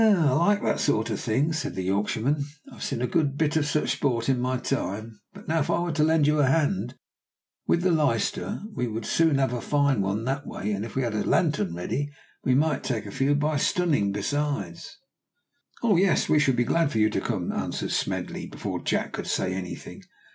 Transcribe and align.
"Ah! 0.03 0.29
I 0.31 0.31
like 0.33 0.63
that 0.63 0.79
sort 0.79 1.11
of 1.11 1.19
thing!" 1.19 1.53
said 1.53 1.75
the 1.75 1.83
Yorkshireman; 1.83 2.43
"I 2.71 2.73
have 2.73 2.83
seen 2.83 3.03
a 3.03 3.05
good 3.05 3.37
bit 3.37 3.55
of 3.55 3.67
such 3.67 3.91
sport 3.91 4.29
in 4.29 4.39
my 4.41 4.57
time. 4.57 5.21
What 5.33 5.47
now 5.47 5.59
if 5.59 5.69
I 5.69 5.77
were 5.79 5.91
to 5.91 6.03
lend 6.03 6.25
you 6.25 6.39
a 6.39 6.47
hand? 6.47 6.95
With 7.67 7.83
the 7.83 7.91
leister 7.91 8.63
we 8.73 8.87
would 8.87 9.05
soon 9.05 9.37
have 9.37 9.53
a 9.53 9.61
fine 9.61 10.01
one 10.01 10.23
that 10.25 10.47
way, 10.47 10.71
and 10.71 10.83
if 10.85 10.95
we 10.95 11.03
had 11.03 11.13
a 11.13 11.23
lantern 11.23 11.75
ready, 11.75 12.09
we 12.43 12.55
might 12.55 12.83
take 12.83 13.05
a 13.05 13.11
few 13.11 13.35
by 13.35 13.57
`sunning' 13.57 14.11
besides." 14.11 14.97
"Oh, 15.83 15.95
yes! 15.97 16.27
we 16.27 16.39
shall 16.39 16.55
be 16.55 16.63
glad 16.63 16.91
for 16.91 16.97
you 16.97 17.11
to 17.11 17.21
come," 17.21 17.51
answered 17.51 17.91
Smedley, 17.91 18.47
before 18.47 18.81
Jack 18.81 19.11
could 19.13 19.27
say 19.27 19.53
any 19.53 19.75
thing. 19.75 20.01